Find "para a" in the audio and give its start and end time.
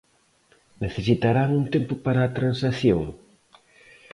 2.05-2.33